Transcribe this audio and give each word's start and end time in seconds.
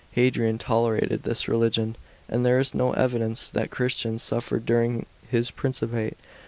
Hadrian 0.13 0.57
tolerated 0.57 1.21
this 1.21 1.47
religion, 1.47 1.95
and 2.27 2.43
there 2.43 2.57
is 2.57 2.73
no 2.73 2.91
evidence 2.93 3.51
that 3.51 3.69
Christians 3.69 4.23
suffered 4.23 4.65
during 4.65 5.05
his 5.29 5.51
principate. 5.51 6.17